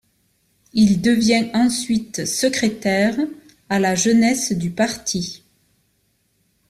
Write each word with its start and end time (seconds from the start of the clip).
Il 0.73 0.99
devient 0.99 1.51
ensuite 1.53 2.25
secrétaire 2.25 3.19
à 3.69 3.77
la 3.79 3.93
jeunesse 3.93 4.51
du 4.51 4.71
parti. 4.71 5.43